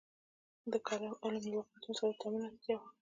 د 0.71 0.73
کلام 0.87 1.13
علم 1.23 1.43
له 1.49 1.53
واقعیتونو 1.57 1.97
سره 1.99 2.09
د 2.13 2.15
تعامل 2.21 2.39
نتیجه 2.45 2.75
وه. 2.79 2.87